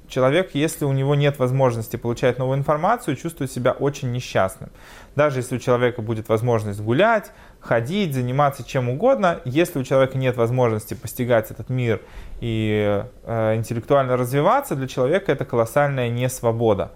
Человек, 0.10 0.52
если 0.54 0.86
у 0.86 0.92
него 0.92 1.14
нет 1.14 1.38
возможности 1.38 1.96
получать 1.96 2.40
новую 2.40 2.58
информацию, 2.58 3.16
чувствует 3.16 3.52
себя 3.52 3.72
очень 3.72 4.12
несчастным. 4.12 4.72
Даже 5.16 5.40
если 5.40 5.58
у 5.58 5.60
человека 5.60 6.02
будет 6.02 6.30
возможность 6.30 6.82
гулять, 6.82 7.32
ходить, 7.60 8.14
заниматься 8.14 8.64
чем 8.64 8.90
угодно, 8.90 9.40
если 9.46 9.80
у 9.80 9.84
человека 9.84 10.18
нет 10.18 10.36
возможности 10.36 10.96
постигать 10.96 11.52
этот 11.52 11.70
мир 11.70 12.02
и 12.42 13.04
э, 13.24 13.56
интеллектуально 13.56 14.18
развиваться, 14.18 14.76
для 14.76 14.88
человека 14.88 15.32
это 15.32 15.46
колоссальная 15.46 16.10
несвобода. 16.10 16.92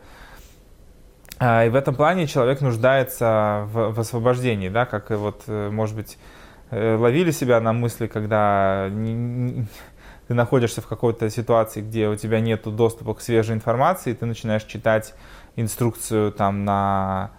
А, 1.40 1.66
и 1.66 1.70
в 1.70 1.76
этом 1.76 1.94
плане 1.94 2.26
человек 2.26 2.62
нуждается 2.62 3.68
в, 3.72 3.92
в 3.94 4.00
освобождении, 4.00 4.70
да, 4.70 4.86
как 4.86 5.10
вот, 5.12 5.44
э, 5.48 5.70
может 5.70 5.96
быть, 5.96 6.18
э, 6.72 6.96
ловили 6.96 7.32
себя 7.32 7.60
на 7.60 7.74
мысли, 7.74 8.08
когда 8.08 8.90
ты 10.28 10.34
находишься 10.34 10.82
в 10.82 10.88
какой-то 10.88 11.30
ситуации, 11.30 11.82
где 11.82 12.08
у 12.08 12.16
тебя 12.16 12.40
нет 12.40 12.64
доступа 12.64 13.14
к 13.14 13.22
свежей 13.22 13.56
информации, 13.56 14.14
ты 14.14 14.26
начинаешь 14.26 14.64
читать 14.64 15.14
инструкцию 15.56 16.32
там 16.32 16.66
на 16.66 17.32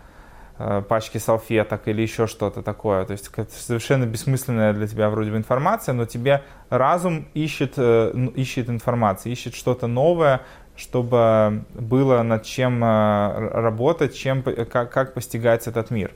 э, 0.58 0.82
пачке 0.88 1.18
салфеток 1.18 1.88
или 1.88 2.02
еще 2.02 2.26
что-то 2.26 2.62
такое. 2.62 3.04
То 3.04 3.12
есть 3.12 3.30
совершенно 3.50 4.04
бессмысленная 4.04 4.72
для 4.72 4.86
тебя 4.86 5.08
вроде 5.10 5.30
бы 5.30 5.36
информация, 5.36 5.94
но 5.94 6.04
тебе 6.04 6.42
разум 6.68 7.26
ищет, 7.34 7.74
э, 7.76 8.12
ищет 8.34 8.68
информацию, 8.68 9.32
ищет 9.32 9.54
что-то 9.54 9.86
новое, 9.86 10.42
чтобы 10.76 11.64
было 11.74 12.22
над 12.22 12.42
чем 12.44 12.84
э, 12.84 13.50
работать, 13.52 14.14
чем, 14.14 14.42
как, 14.42 14.92
как 14.92 15.14
постигать 15.14 15.66
этот 15.66 15.90
мир. 15.90 16.12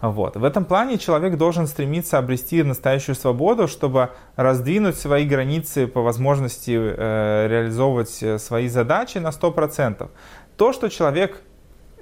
Вот. 0.00 0.36
В 0.36 0.44
этом 0.44 0.64
плане 0.64 0.96
человек 0.96 1.36
должен 1.36 1.66
стремиться 1.66 2.18
обрести 2.18 2.62
настоящую 2.62 3.16
свободу, 3.16 3.66
чтобы 3.66 4.10
раздвинуть 4.36 4.96
свои 4.96 5.26
границы 5.26 5.88
по 5.88 6.02
возможности 6.02 6.70
э, 6.70 7.48
реализовывать 7.48 8.22
э, 8.22 8.38
свои 8.38 8.68
задачи 8.68 9.18
на 9.18 9.28
100%. 9.28 10.08
То, 10.56 10.72
что 10.72 10.88
человек 10.88 11.42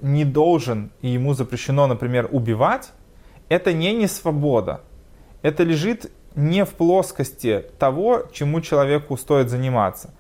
не 0.03 0.27
должен 0.27 0.91
и 1.01 1.09
ему 1.09 1.33
запрещено, 1.33 1.87
например, 1.87 2.29
убивать, 2.31 2.93
это 3.49 3.73
не 3.73 3.95
не 3.95 4.09
свобода. 4.09 4.83
Это 5.41 5.63
лежит 5.63 6.13
не 6.35 6.67
в 6.67 6.71
плоскости 6.71 7.65
того, 7.79 8.25
чему 8.31 8.61
человеку 8.61 9.17
стоит 9.17 9.49
заниматься. 9.49 10.11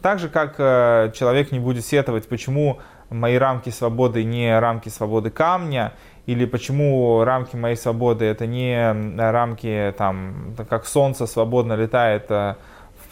Так 0.00 0.20
же, 0.20 0.28
как 0.28 0.54
э, 0.58 1.10
человек 1.14 1.50
не 1.50 1.58
будет 1.58 1.84
сетовать, 1.84 2.28
почему 2.28 2.78
мои 3.10 3.36
рамки 3.36 3.70
свободы 3.70 4.22
не 4.22 4.58
рамки 4.58 4.88
свободы 4.88 5.30
камня, 5.30 5.94
или 6.26 6.44
почему 6.44 7.22
рамки 7.24 7.56
моей 7.56 7.76
свободы 7.76 8.24
это 8.24 8.46
не 8.46 8.92
рамки, 9.18 9.94
там, 9.98 10.54
как 10.68 10.86
солнце 10.86 11.26
свободно 11.26 11.74
летает 11.74 12.30
э, 12.30 12.54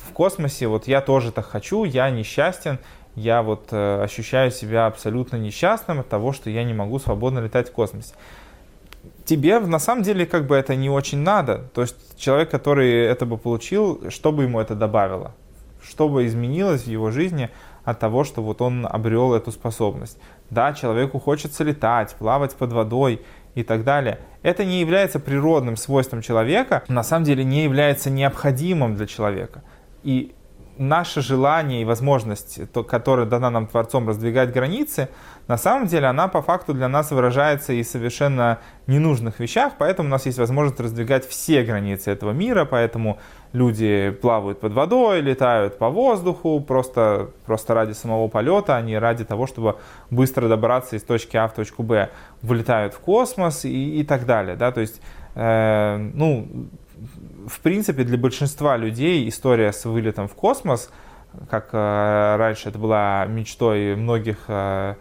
в 0.06 0.12
космосе, 0.12 0.66
вот 0.66 0.86
я 0.86 1.00
тоже 1.00 1.32
так 1.32 1.46
хочу, 1.46 1.84
я 1.84 2.10
несчастен, 2.10 2.78
я 3.14 3.42
вот 3.42 3.68
э, 3.70 4.02
ощущаю 4.02 4.50
себя 4.50 4.86
абсолютно 4.86 5.36
несчастным 5.36 6.00
от 6.00 6.08
того, 6.08 6.32
что 6.32 6.50
я 6.50 6.64
не 6.64 6.74
могу 6.74 6.98
свободно 6.98 7.40
летать 7.40 7.68
в 7.68 7.72
космосе. 7.72 8.14
Тебе 9.24 9.58
на 9.60 9.78
самом 9.78 10.02
деле 10.02 10.26
как 10.26 10.46
бы 10.46 10.56
это 10.56 10.74
не 10.74 10.88
очень 10.88 11.18
надо. 11.18 11.64
То 11.74 11.82
есть 11.82 11.96
человек, 12.18 12.50
который 12.50 13.04
это 13.04 13.26
бы 13.26 13.36
получил, 13.36 14.10
что 14.10 14.32
бы 14.32 14.44
ему 14.44 14.60
это 14.60 14.74
добавило? 14.74 15.34
что 15.82 16.08
бы 16.08 16.26
изменилось 16.26 16.82
в 16.82 16.86
его 16.86 17.10
жизни 17.10 17.50
от 17.84 17.98
того, 17.98 18.24
что 18.24 18.42
вот 18.42 18.62
он 18.62 18.86
обрел 18.86 19.34
эту 19.34 19.50
способность. 19.50 20.18
Да, 20.52 20.74
человеку 20.74 21.18
хочется 21.18 21.64
летать, 21.64 22.14
плавать 22.18 22.54
под 22.56 22.74
водой 22.74 23.22
и 23.54 23.62
так 23.62 23.84
далее. 23.84 24.18
Это 24.42 24.66
не 24.66 24.80
является 24.80 25.18
природным 25.18 25.78
свойством 25.78 26.20
человека, 26.20 26.82
на 26.88 27.02
самом 27.02 27.24
деле 27.24 27.42
не 27.42 27.64
является 27.64 28.10
необходимым 28.10 28.94
для 28.94 29.06
человека. 29.06 29.62
И 30.02 30.34
наше 30.78 31.20
желание 31.20 31.82
и 31.82 31.84
возможность, 31.84 32.70
то, 32.72 32.82
которая 32.82 33.26
дана 33.26 33.50
нам 33.50 33.66
Творцом 33.66 34.08
раздвигать 34.08 34.52
границы, 34.52 35.08
на 35.48 35.56
самом 35.56 35.86
деле 35.86 36.06
она 36.06 36.28
по 36.28 36.40
факту 36.42 36.72
для 36.72 36.88
нас 36.88 37.10
выражается 37.10 37.72
и 37.72 37.82
совершенно 37.82 38.58
ненужных 38.86 39.40
вещах, 39.40 39.74
поэтому 39.78 40.08
у 40.08 40.10
нас 40.10 40.26
есть 40.26 40.38
возможность 40.38 40.80
раздвигать 40.80 41.26
все 41.26 41.62
границы 41.62 42.10
этого 42.10 42.30
мира, 42.30 42.64
поэтому 42.64 43.18
люди 43.52 44.10
плавают 44.22 44.60
под 44.60 44.72
водой, 44.72 45.20
летают 45.20 45.78
по 45.78 45.90
воздуху, 45.90 46.60
просто, 46.60 47.30
просто 47.44 47.74
ради 47.74 47.92
самого 47.92 48.28
полета, 48.28 48.76
а 48.76 48.82
не 48.82 48.98
ради 48.98 49.24
того, 49.24 49.46
чтобы 49.46 49.76
быстро 50.10 50.48
добраться 50.48 50.96
из 50.96 51.02
точки 51.02 51.36
А 51.36 51.48
в 51.48 51.54
точку 51.54 51.82
Б, 51.82 52.10
вылетают 52.40 52.94
в 52.94 53.00
космос 53.00 53.64
и, 53.64 54.00
и 54.00 54.04
так 54.04 54.26
далее. 54.26 54.56
Да? 54.56 54.72
То 54.72 54.80
есть, 54.80 55.00
э, 55.34 55.96
ну, 56.14 56.48
в 57.46 57.60
принципе, 57.60 58.04
для 58.04 58.18
большинства 58.18 58.76
людей 58.76 59.28
история 59.28 59.72
с 59.72 59.84
вылетом 59.84 60.28
в 60.28 60.34
космос, 60.34 60.90
как 61.48 61.70
э, 61.72 62.36
раньше 62.36 62.68
это 62.68 62.78
была 62.78 63.24
мечтой 63.26 63.96
многих 63.96 64.44
э, 64.48 64.96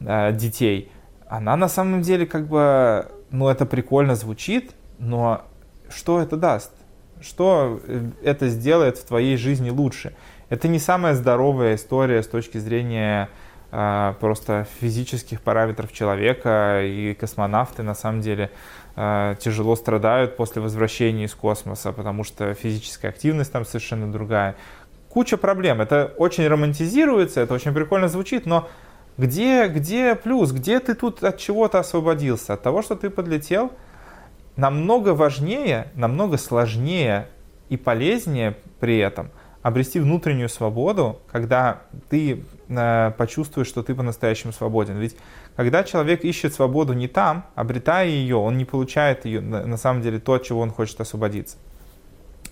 э, 0.00 0.32
детей, 0.32 0.90
она 1.28 1.56
на 1.56 1.68
самом 1.68 2.02
деле 2.02 2.26
как 2.26 2.46
бы, 2.46 3.08
ну, 3.30 3.48
это 3.48 3.66
прикольно 3.66 4.14
звучит, 4.14 4.72
но 4.98 5.42
что 5.88 6.20
это 6.20 6.36
даст? 6.36 6.72
Что 7.20 7.80
это 8.22 8.48
сделает 8.48 8.98
в 8.98 9.06
твоей 9.06 9.36
жизни 9.36 9.70
лучше? 9.70 10.14
Это 10.48 10.68
не 10.68 10.78
самая 10.78 11.14
здоровая 11.14 11.74
история 11.74 12.22
с 12.22 12.28
точки 12.28 12.58
зрения 12.58 13.28
просто 14.20 14.66
физических 14.80 15.42
параметров 15.42 15.92
человека, 15.92 16.82
и 16.82 17.14
космонавты 17.14 17.82
на 17.82 17.94
самом 17.94 18.22
деле 18.22 18.50
Э, 18.98 19.36
тяжело 19.38 19.76
страдают 19.76 20.38
после 20.38 20.62
возвращения 20.62 21.24
из 21.24 21.34
космоса, 21.34 21.92
потому 21.92 22.24
что 22.24 22.54
физическая 22.54 23.10
активность 23.10 23.52
там 23.52 23.66
совершенно 23.66 24.10
другая. 24.10 24.56
Куча 25.10 25.36
проблем. 25.36 25.82
Это 25.82 26.14
очень 26.16 26.48
романтизируется, 26.48 27.42
это 27.42 27.52
очень 27.52 27.74
прикольно 27.74 28.08
звучит, 28.08 28.46
но 28.46 28.68
где, 29.18 29.68
где 29.68 30.14
плюс? 30.14 30.50
Где 30.52 30.80
ты 30.80 30.94
тут 30.94 31.22
от 31.22 31.36
чего-то 31.36 31.78
освободился? 31.78 32.54
От 32.54 32.62
того, 32.62 32.80
что 32.80 32.96
ты 32.96 33.10
подлетел? 33.10 33.70
Намного 34.56 35.10
важнее, 35.10 35.88
намного 35.94 36.38
сложнее 36.38 37.28
и 37.68 37.76
полезнее 37.76 38.56
при 38.80 38.96
этом 38.96 39.30
обрести 39.66 39.98
внутреннюю 39.98 40.48
свободу, 40.48 41.18
когда 41.28 41.82
ты 42.08 42.44
э, 42.68 43.12
почувствуешь, 43.18 43.66
что 43.66 43.82
ты 43.82 43.96
по-настоящему 43.96 44.52
свободен. 44.52 44.96
Ведь 44.96 45.16
когда 45.56 45.82
человек 45.82 46.22
ищет 46.22 46.54
свободу 46.54 46.92
не 46.92 47.08
там, 47.08 47.46
обретая 47.56 48.06
ее, 48.06 48.36
он 48.36 48.58
не 48.58 48.64
получает 48.64 49.24
ее, 49.24 49.40
на 49.40 49.76
самом 49.76 50.02
деле, 50.02 50.20
то, 50.20 50.34
от 50.34 50.44
чего 50.44 50.60
он 50.60 50.70
хочет 50.70 51.00
освободиться. 51.00 51.56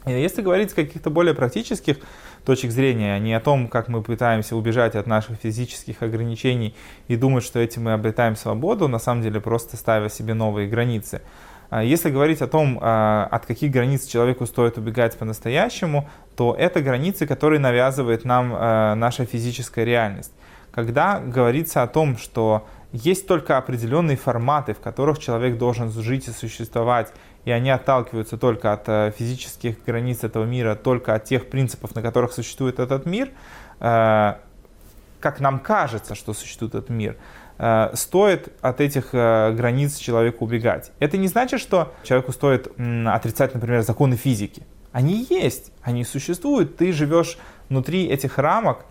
И 0.06 0.11
если 0.11 0.42
говорить 0.42 0.73
с 0.73 0.75
каких-то 0.75 1.09
более 1.09 1.35
практических 1.35 1.99
точек 2.44 2.73
зрения, 2.73 3.14
а 3.14 3.21
не 3.21 3.33
о 3.33 3.40
том, 3.40 3.68
как 3.68 3.87
мы 3.87 4.02
пытаемся 4.02 4.56
убежать 4.56 4.97
от 4.97 5.06
наших 5.06 5.37
физических 5.37 6.02
ограничений 6.02 6.75
и 7.06 7.14
думать, 7.14 7.44
что 7.44 7.61
этим 7.61 7.85
мы 7.85 7.92
обретаем 7.92 8.35
свободу, 8.35 8.88
на 8.88 8.99
самом 8.99 9.23
деле 9.23 9.40
просто 9.40 9.76
ставя 9.76 10.09
себе 10.09 10.35
новые 10.35 10.68
границы. 10.68 11.23
А 11.75 11.83
если 11.83 12.09
говорить 12.09 12.40
о 12.40 12.47
том, 12.47 12.78
а, 12.81 13.26
от 13.33 13.47
каких 13.47 13.73
границ 13.73 14.07
человеку 14.07 14.47
стоит 14.47 14.78
убегать 14.78 15.19
по-настоящему, 15.19 16.09
то 16.37 16.54
это 16.57 16.81
границы, 16.81 17.26
которые 17.26 17.59
навязывает 17.59 18.25
нам 18.25 18.52
а, 18.54 18.95
наша 18.95 19.26
физическая 19.26 19.85
реальность. 19.85 20.31
Когда 20.71 21.19
говорится 21.19 21.83
о 21.83 21.88
том, 21.88 22.16
что 22.16 22.64
есть 22.93 23.26
только 23.26 23.59
определенные 23.59 24.16
форматы, 24.16 24.73
в 24.73 24.78
которых 24.78 25.19
человек 25.19 25.59
должен 25.59 25.90
жить 25.90 26.28
и 26.28 26.31
существовать, 26.31 27.12
и 27.45 27.50
они 27.50 27.71
отталкиваются 27.71 28.38
только 28.38 28.73
от 28.73 28.85
э, 28.88 29.12
физических 29.19 29.83
границ 29.85 30.23
этого 30.23 30.45
мира, 30.45 30.76
только 30.76 31.12
от 31.12 31.25
тех 31.25 31.50
принципов, 31.50 31.97
на 31.97 32.02
которых 32.02 32.33
существует 32.33 32.78
этот 32.78 33.04
мир, 33.04 33.31
э, 33.81 34.35
как 35.19 35.40
нам 35.40 35.59
кажется, 35.59 36.14
что 36.14 36.35
существует 36.35 36.76
этот 36.76 36.90
мир, 36.90 37.16
стоит 37.56 38.52
от 38.61 38.80
этих 38.80 39.12
границ 39.12 39.96
человеку 39.99 40.44
убегать. 40.44 40.90
Это 40.99 41.16
не 41.16 41.28
значит, 41.28 41.61
что 41.61 41.92
человеку 42.02 42.32
стоит 42.32 42.66
отрицать, 43.06 43.54
например, 43.54 43.82
законы 43.82 44.16
физики. 44.16 44.64
Они 44.90 45.26
есть, 45.28 45.73
они 45.82 46.04
существуют, 46.04 46.76
ты 46.76 46.92
живешь 46.92 47.38
внутри 47.68 48.06
этих 48.06 48.38
рамок, 48.38 48.84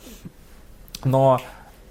но 1.03 1.41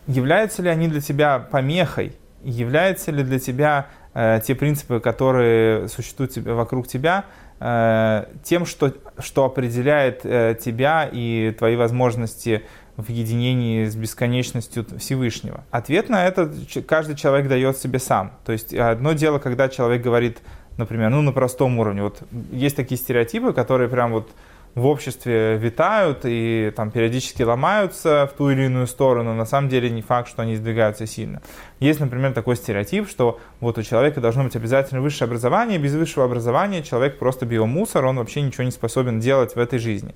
являются 0.06 0.62
ли 0.62 0.68
они 0.68 0.88
для 0.88 1.00
тебя 1.00 1.38
помехой, 1.38 2.16
является 2.42 3.10
ли 3.10 3.22
для 3.22 3.38
тебя 3.38 3.86
э, 4.14 4.40
те 4.44 4.54
принципы, 4.54 5.00
которые 5.00 5.88
существуют 5.88 6.36
вокруг 6.36 6.88
тебя, 6.88 7.24
э, 7.60 8.26
тем, 8.42 8.66
что, 8.66 8.92
что 9.18 9.44
определяет 9.44 10.20
э, 10.24 10.56
тебя 10.60 11.08
и 11.10 11.54
твои 11.56 11.76
возможности 11.76 12.62
в 13.02 13.08
единении 13.10 13.84
с 13.86 13.96
бесконечностью 13.96 14.86
Всевышнего? 14.98 15.64
Ответ 15.70 16.08
на 16.08 16.26
это 16.26 16.52
каждый 16.86 17.16
человек 17.16 17.48
дает 17.48 17.76
себе 17.76 17.98
сам. 17.98 18.32
То 18.44 18.52
есть 18.52 18.72
одно 18.74 19.12
дело, 19.12 19.38
когда 19.38 19.68
человек 19.68 20.02
говорит, 20.02 20.38
например, 20.76 21.10
ну 21.10 21.22
на 21.22 21.32
простом 21.32 21.78
уровне, 21.78 22.02
вот 22.02 22.22
есть 22.50 22.76
такие 22.76 22.98
стереотипы, 22.98 23.52
которые 23.52 23.88
прям 23.88 24.12
вот 24.12 24.30
в 24.74 24.86
обществе 24.86 25.58
витают 25.58 26.20
и 26.24 26.72
там 26.74 26.90
периодически 26.90 27.42
ломаются 27.42 28.28
в 28.32 28.36
ту 28.36 28.50
или 28.50 28.64
иную 28.64 28.86
сторону, 28.86 29.34
на 29.34 29.44
самом 29.44 29.68
деле 29.68 29.90
не 29.90 30.00
факт, 30.00 30.28
что 30.28 30.42
они 30.42 30.56
сдвигаются 30.56 31.06
сильно. 31.06 31.42
Есть, 31.78 32.00
например, 32.00 32.32
такой 32.32 32.56
стереотип, 32.56 33.08
что 33.08 33.38
вот 33.60 33.76
у 33.76 33.82
человека 33.82 34.20
должно 34.20 34.44
быть 34.44 34.56
обязательно 34.56 35.02
высшее 35.02 35.26
образование, 35.26 35.78
без 35.78 35.94
высшего 35.94 36.24
образования 36.24 36.82
человек 36.82 37.18
просто 37.18 37.44
биомусор, 37.44 38.06
он 38.06 38.16
вообще 38.16 38.40
ничего 38.40 38.64
не 38.64 38.70
способен 38.70 39.20
делать 39.20 39.54
в 39.54 39.58
этой 39.58 39.78
жизни. 39.78 40.14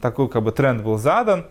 Такой 0.00 0.28
как 0.28 0.42
бы 0.42 0.50
тренд 0.50 0.82
был 0.82 0.98
задан, 0.98 1.46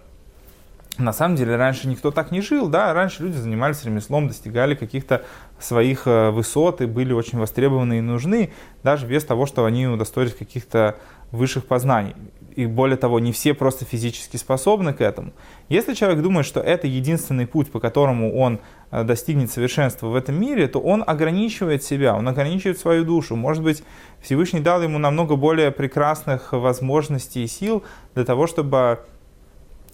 на 0.97 1.11
самом 1.11 1.35
деле 1.35 1.55
раньше 1.55 1.87
никто 1.87 2.11
так 2.11 2.31
не 2.31 2.41
жил, 2.41 2.67
да, 2.67 2.93
раньше 2.93 3.23
люди 3.23 3.37
занимались 3.37 3.83
ремеслом, 3.83 4.27
достигали 4.27 4.75
каких-то 4.75 5.23
своих 5.59 6.05
э, 6.05 6.29
высот 6.29 6.81
и 6.81 6.85
были 6.85 7.13
очень 7.13 7.39
востребованы 7.39 7.97
и 7.97 8.01
нужны, 8.01 8.51
даже 8.83 9.07
без 9.07 9.23
того, 9.23 9.45
что 9.45 9.65
они 9.65 9.87
удостоились 9.87 10.35
каких-то 10.35 10.97
высших 11.31 11.65
познаний. 11.65 12.15
И 12.55 12.67
более 12.67 12.97
того, 12.97 13.19
не 13.19 13.31
все 13.31 13.55
просто 13.55 13.85
физически 13.85 14.37
способны 14.37 14.93
к 14.93 15.01
этому. 15.01 15.33
Если 15.69 15.95
человек 15.95 16.21
думает, 16.21 16.45
что 16.45 16.59
это 16.59 16.85
единственный 16.85 17.47
путь, 17.47 17.71
по 17.71 17.79
которому 17.79 18.37
он 18.37 18.59
э, 18.91 19.03
достигнет 19.03 19.51
совершенства 19.51 20.07
в 20.07 20.15
этом 20.15 20.39
мире, 20.39 20.67
то 20.67 20.79
он 20.79 21.03
ограничивает 21.05 21.83
себя, 21.83 22.15
он 22.15 22.27
ограничивает 22.27 22.77
свою 22.77 23.03
душу. 23.03 23.35
Может 23.35 23.63
быть, 23.63 23.83
Всевышний 24.21 24.59
дал 24.59 24.83
ему 24.83 24.99
намного 24.99 25.35
более 25.35 25.71
прекрасных 25.71 26.53
возможностей 26.53 27.45
и 27.45 27.47
сил 27.47 27.83
для 28.13 28.25
того, 28.25 28.45
чтобы 28.45 28.99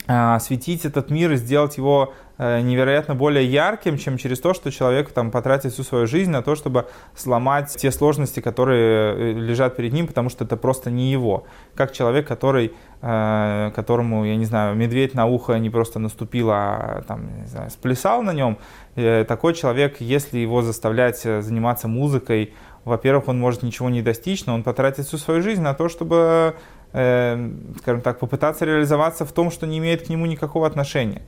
осветить 0.10 0.86
этот 0.86 1.12
мир 1.12 1.32
и 1.34 1.36
сделать 1.36 1.78
его 1.78 2.14
э, 2.40 2.62
невероятно 2.62 3.14
более 3.14 3.46
ярким, 3.46 3.98
чем 4.00 4.18
через 4.18 4.40
то, 4.40 4.56
что 4.56 4.72
человек 4.72 5.12
там 5.12 5.30
потратит 5.30 5.72
всю 5.72 5.84
свою 5.84 6.08
жизнь 6.08 6.32
на 6.32 6.42
то, 6.42 6.56
чтобы 6.56 6.88
сломать 7.16 7.76
те 7.78 7.92
сложности, 7.92 8.40
которые 8.40 9.14
э, 9.14 9.34
лежат 9.34 9.76
перед 9.76 9.94
ним, 9.94 10.08
потому 10.08 10.30
что 10.30 10.46
это 10.46 10.58
просто 10.58 10.90
не 10.90 11.12
его. 11.12 11.46
Как 11.76 11.92
человек, 11.92 12.28
который, 12.28 12.74
э, 13.02 13.72
которому, 13.76 14.26
я 14.26 14.36
не 14.36 14.46
знаю, 14.46 14.76
медведь 14.76 15.14
на 15.14 15.28
ухо 15.28 15.60
не 15.60 15.70
просто 15.70 16.00
наступил, 16.00 16.50
а 16.52 17.04
там, 17.08 17.42
не 17.42 17.48
знаю, 17.48 17.70
сплясал 17.70 18.24
на 18.24 18.34
нем, 18.34 18.58
такой 18.96 19.54
человек, 19.54 19.98
если 20.02 20.40
его 20.40 20.62
заставлять 20.62 21.22
заниматься 21.22 21.88
музыкой, 21.88 22.54
во-первых, 22.84 23.28
он 23.28 23.40
может 23.40 23.64
ничего 23.64 23.90
не 23.90 24.02
достичь, 24.02 24.46
но 24.46 24.56
он 24.56 24.64
потратит 24.64 25.06
всю 25.06 25.18
свою 25.18 25.42
жизнь 25.42 25.62
на 25.62 25.74
то, 25.74 25.88
чтобы 25.88 26.56
э, 26.94 27.52
скажем 27.80 28.02
так, 28.02 28.20
попытаться 28.20 28.66
реализоваться 28.66 29.26
в 29.26 29.32
том, 29.32 29.52
что 29.52 29.68
не 29.68 29.78
имеет 29.78 30.08
к 30.08 30.10
нему 30.10 30.26
никакого 30.26 30.68
отношения. 30.68 31.22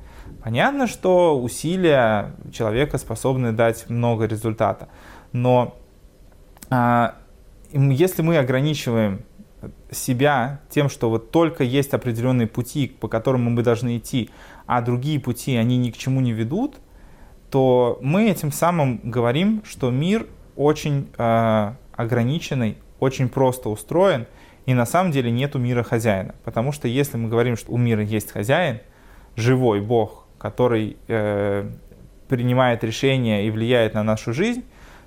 Понятно, 0.44 0.88
что 0.88 1.40
усилия 1.40 2.34
человека 2.52 2.98
способны 2.98 3.52
дать 3.52 3.90
много 3.90 4.26
результата, 4.26 4.88
но 5.32 5.76
э, 6.70 7.10
если 7.74 8.22
мы 8.22 8.38
ограничиваем 8.38 9.24
себя 9.92 10.62
тем, 10.70 10.90
что 10.90 11.10
вот 11.10 11.32
только 11.32 11.64
есть 11.64 11.94
определенные 11.94 12.48
пути, 12.48 12.88
по 12.88 13.08
которым 13.08 13.44
мы 13.44 13.62
должны 13.62 13.98
идти, 13.98 14.32
а 14.66 14.82
другие 14.82 15.20
пути, 15.20 15.56
они 15.56 15.78
ни 15.78 15.92
к 15.92 15.98
чему 15.98 16.22
не 16.22 16.32
ведут, 16.32 16.78
то 17.52 18.00
мы 18.02 18.30
этим 18.30 18.52
самым 18.52 19.02
говорим, 19.04 19.62
что 19.66 19.92
мир 19.92 20.26
очень 20.56 21.10
э, 21.18 21.74
ограниченный, 21.94 22.78
очень 23.00 23.30
просто 23.30 23.70
устроен– 23.70 24.26
и 24.72 24.74
на 24.74 24.86
самом 24.86 25.12
деле 25.12 25.32
нету 25.32 25.60
мира 25.60 25.84
хозяина. 25.84 26.34
Потому 26.46 26.72
что 26.72 26.88
если 26.88 27.18
мы 27.18 27.28
говорим, 27.28 27.58
что 27.58 27.72
у 27.72 27.78
мира 27.78 28.02
есть 28.02 28.32
хозяин, 28.32 28.80
живой 29.36 29.82
Бог, 29.82 30.28
который 30.38 30.98
э, 31.08 31.70
принимает 32.30 32.84
решения 32.84 33.46
и 33.46 33.52
влияет 33.52 33.94
на 33.94 34.04
нашу 34.04 34.34
жизнь, 34.34 34.64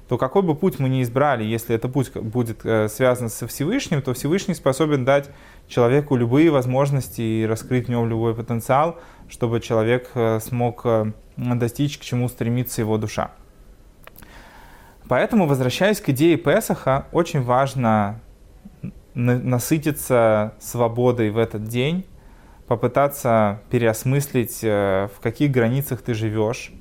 то 0.07 0.19
какой 0.19 0.43
бы 0.43 0.55
путь 0.55 0.79
мы 0.79 0.91
ни 0.91 1.03
избрали, 1.03 1.45
если 1.45 1.75
этот 1.75 1.95
путь 1.95 2.13
будет 2.13 2.61
э, 2.65 2.89
связан 2.89 3.31
со 3.31 3.47
Всевышним, 3.47 4.03
то 4.03 4.13
Всевышний 4.13 4.55
способен 4.55 5.07
дать 5.07 5.31
человеку 5.67 6.15
любые 6.15 6.51
возможности 6.51 7.23
и 7.23 7.47
раскрыть 7.47 7.87
в 7.87 7.89
нем 7.89 8.07
любой 8.07 8.35
потенциал, 8.35 8.99
чтобы 9.31 9.61
человек 9.61 10.11
э, 10.15 10.41
смог 10.41 10.83
э, 10.85 11.13
достичь, 11.37 11.97
к 11.97 12.03
чему 12.03 12.29
стремится 12.29 12.83
его 12.83 12.99
душа. 12.99 13.31
Поэтому, 15.09 15.47
возвращаясь 15.47 16.03
к 16.03 16.11
идее 16.11 16.37
Песаха, 16.37 17.07
очень 17.13 17.41
важно 17.41 18.21
насытиться 19.15 20.55
свободой 20.61 21.31
в 21.31 21.39
этот 21.39 21.65
день, 21.65 22.05
попытаться 22.67 23.61
переосмыслить, 23.71 24.61
э, 24.63 25.09
в 25.15 25.21
каких 25.21 25.51
границах 25.51 26.03
ты 26.03 26.15
живешь, 26.15 26.73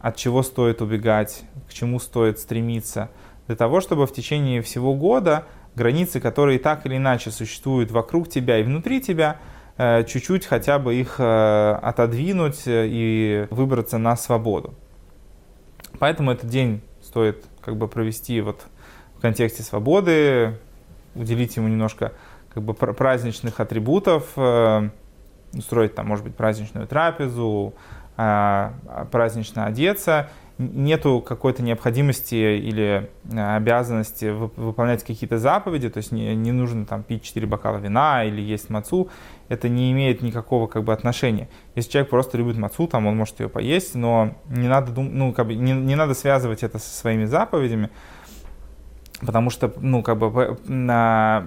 от 0.00 0.16
чего 0.16 0.42
стоит 0.42 0.82
убегать, 0.82 1.42
к 1.68 1.72
чему 1.72 1.98
стоит 1.98 2.38
стремиться, 2.38 3.10
для 3.46 3.56
того, 3.56 3.80
чтобы 3.80 4.06
в 4.06 4.12
течение 4.12 4.62
всего 4.62 4.94
года 4.94 5.46
границы, 5.74 6.20
которые 6.20 6.58
так 6.58 6.86
или 6.86 6.96
иначе 6.96 7.30
существуют 7.30 7.90
вокруг 7.90 8.28
тебя 8.28 8.58
и 8.58 8.62
внутри 8.62 9.00
тебя, 9.00 9.38
э, 9.78 10.04
чуть-чуть 10.04 10.46
хотя 10.46 10.78
бы 10.78 10.94
их 10.94 11.16
э, 11.18 11.78
отодвинуть 11.82 12.62
и 12.66 13.46
выбраться 13.50 13.98
на 13.98 14.16
свободу. 14.16 14.74
Поэтому 15.98 16.30
этот 16.30 16.48
день 16.48 16.82
стоит 17.02 17.44
как 17.60 17.76
бы 17.76 17.88
провести 17.88 18.40
вот 18.40 18.62
в 19.16 19.20
контексте 19.20 19.62
свободы, 19.62 20.58
уделить 21.14 21.56
ему 21.56 21.68
немножко 21.68 22.12
как 22.52 22.62
бы 22.62 22.74
праздничных 22.74 23.60
атрибутов, 23.60 24.28
э, 24.36 24.90
устроить 25.54 25.94
там, 25.94 26.06
может 26.06 26.24
быть, 26.24 26.34
праздничную 26.34 26.86
трапезу, 26.86 27.74
а, 28.16 28.74
празднично 29.10 29.66
одеться. 29.66 30.28
Нету 30.58 31.24
какой-то 31.26 31.62
необходимости 31.62 32.34
или 32.34 33.10
э, 33.24 33.56
обязанности 33.56 34.26
выполнять 34.26 35.02
какие-то 35.02 35.38
заповеди, 35.38 35.88
то 35.88 35.96
есть 35.96 36.12
не, 36.12 36.36
не 36.36 36.52
нужно 36.52 36.84
там 36.84 37.02
пить 37.02 37.22
4 37.22 37.46
бокала 37.46 37.78
вина 37.78 38.22
или 38.24 38.42
есть 38.42 38.68
мацу, 38.68 39.08
это 39.48 39.70
не 39.70 39.90
имеет 39.92 40.20
никакого 40.20 40.66
как 40.66 40.84
бы 40.84 40.92
отношения. 40.92 41.48
Если 41.74 41.90
человек 41.90 42.10
просто 42.10 42.36
любит 42.36 42.58
мацу, 42.58 42.86
там 42.86 43.06
он 43.06 43.16
может 43.16 43.40
ее 43.40 43.48
поесть, 43.48 43.94
но 43.94 44.34
не 44.50 44.68
надо, 44.68 44.92
ну, 45.00 45.32
как 45.32 45.46
бы, 45.46 45.54
не, 45.54 45.72
не 45.72 45.96
надо 45.96 46.12
связывать 46.14 46.62
это 46.62 46.78
со 46.78 46.90
своими 46.90 47.24
заповедями, 47.24 47.88
потому 49.24 49.50
что, 49.50 49.72
ну, 49.80 50.02
как 50.02 50.18
бы 50.18 50.58
на 50.66 51.44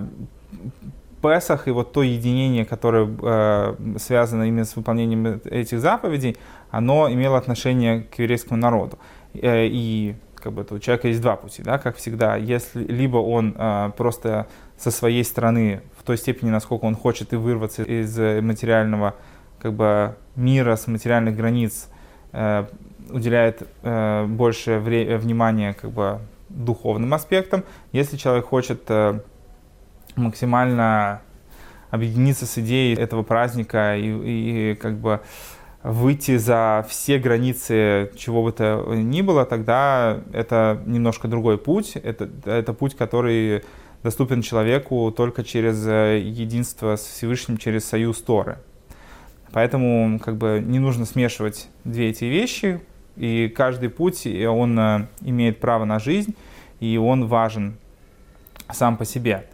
Песах 1.21 1.67
и 1.67 1.71
вот 1.71 1.91
то 1.91 2.03
единение, 2.03 2.65
которое 2.65 3.07
э, 3.21 3.97
связано 3.97 4.43
именно 4.43 4.65
с 4.65 4.75
выполнением 4.75 5.41
этих 5.45 5.79
заповедей, 5.79 6.37
оно 6.69 7.11
имело 7.11 7.37
отношение 7.37 8.01
к 8.01 8.19
еврейскому 8.19 8.59
народу. 8.59 8.99
Э, 9.33 9.65
и 9.65 10.15
как 10.35 10.53
бы 10.53 10.65
у 10.69 10.79
человека 10.79 11.07
есть 11.07 11.21
два 11.21 11.35
пути, 11.35 11.63
да, 11.63 11.79
как 11.79 11.95
всегда. 11.97 12.35
Если 12.35 12.83
либо 12.83 13.17
он 13.17 13.55
э, 13.57 13.91
просто 13.97 14.47
со 14.77 14.91
своей 14.91 15.23
стороны 15.23 15.81
в 15.97 16.03
той 16.03 16.17
степени, 16.17 16.51
насколько 16.51 16.85
он 16.85 16.95
хочет 16.95 17.33
и 17.33 17.35
вырваться 17.35 17.81
из 17.81 18.17
материального 18.43 19.15
как 19.59 19.73
бы 19.73 20.15
мира, 20.35 20.75
с 20.75 20.85
материальных 20.85 21.35
границ, 21.35 21.87
э, 22.33 22.65
уделяет 23.09 23.67
э, 23.81 24.25
больше 24.27 24.77
внимания 24.77 25.73
как 25.73 25.89
бы 25.91 26.19
духовным 26.55 27.13
аспектом. 27.13 27.63
Если 27.91 28.17
человек 28.17 28.45
хочет 28.45 28.83
э, 28.87 29.19
максимально 30.15 31.21
объединиться 31.91 32.45
с 32.45 32.57
идеей 32.57 32.95
этого 32.95 33.23
праздника 33.23 33.95
и, 33.95 34.71
и 34.71 34.75
как 34.75 34.97
бы 34.97 35.21
выйти 35.83 36.37
за 36.37 36.85
все 36.89 37.19
границы 37.19 38.11
чего 38.17 38.43
бы 38.43 38.51
то 38.51 38.83
ни 38.95 39.21
было, 39.21 39.45
тогда 39.45 40.19
это 40.33 40.81
немножко 40.85 41.27
другой 41.27 41.57
путь. 41.57 41.95
Это, 41.95 42.29
это 42.45 42.73
путь, 42.73 42.95
который 42.95 43.63
доступен 44.03 44.41
человеку 44.41 45.13
только 45.15 45.43
через 45.43 45.85
э, 45.85 46.19
единство 46.19 46.95
с 46.95 47.05
Всевышним, 47.05 47.57
через 47.57 47.85
союз 47.85 48.21
Торы. 48.21 48.57
Поэтому 49.51 50.19
как 50.19 50.37
бы 50.37 50.61
не 50.65 50.79
нужно 50.79 51.05
смешивать 51.05 51.69
две 51.83 52.09
эти 52.09 52.25
вещи, 52.25 52.81
и 53.15 53.47
каждый 53.47 53.89
путь, 53.89 54.25
он 54.27 54.77
э, 54.79 55.07
имеет 55.21 55.59
право 55.59 55.85
на 55.85 55.99
жизнь, 55.99 56.35
и 56.79 56.97
он 56.97 57.27
важен 57.27 57.77
сам 58.71 58.97
по 58.97 59.05
себе. 59.05 59.47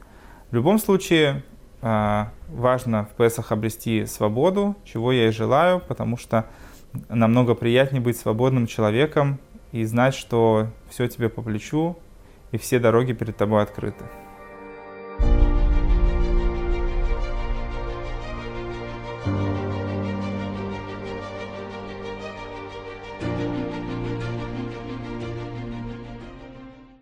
В 0.49 0.55
любом 0.55 0.79
случае, 0.79 1.43
э, 1.81 2.25
важно 2.49 3.05
в 3.05 3.15
Песах 3.15 3.51
обрести 3.51 4.05
свободу, 4.05 4.75
чего 4.83 5.11
я 5.11 5.27
и 5.27 5.31
желаю, 5.31 5.79
потому 5.79 6.17
что 6.17 6.45
намного 7.09 7.55
приятнее 7.55 8.01
быть 8.01 8.17
свободным 8.17 8.67
человеком 8.67 9.39
и 9.71 9.85
знать, 9.85 10.13
что 10.13 10.67
все 10.89 11.07
тебе 11.07 11.29
по 11.29 11.41
плечу, 11.41 11.97
и 12.51 12.57
все 12.57 12.79
дороги 12.79 13.13
перед 13.13 13.37
тобой 13.37 13.63
открыты. 13.63 14.03